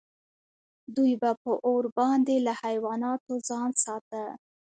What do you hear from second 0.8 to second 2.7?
دوی به په اور باندې له